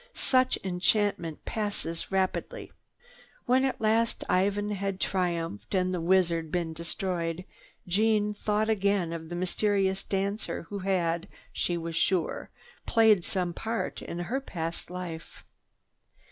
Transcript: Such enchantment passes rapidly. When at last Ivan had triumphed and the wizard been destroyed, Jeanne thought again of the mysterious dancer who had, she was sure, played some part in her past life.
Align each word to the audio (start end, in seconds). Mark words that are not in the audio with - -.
Such 0.15 0.57
enchantment 0.63 1.45
passes 1.45 2.11
rapidly. 2.11 2.71
When 3.45 3.63
at 3.63 3.79
last 3.79 4.23
Ivan 4.27 4.71
had 4.71 4.99
triumphed 4.99 5.75
and 5.75 5.93
the 5.93 6.01
wizard 6.01 6.51
been 6.51 6.73
destroyed, 6.73 7.45
Jeanne 7.87 8.33
thought 8.33 8.67
again 8.67 9.13
of 9.13 9.29
the 9.29 9.35
mysterious 9.35 10.03
dancer 10.03 10.63
who 10.69 10.79
had, 10.79 11.27
she 11.53 11.77
was 11.77 11.95
sure, 11.95 12.49
played 12.87 13.23
some 13.23 13.53
part 13.53 14.01
in 14.01 14.17
her 14.17 14.41
past 14.41 14.89
life. 14.89 15.43